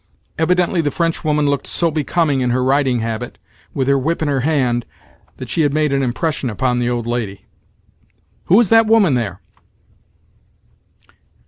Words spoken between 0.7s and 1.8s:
the Frenchwoman looked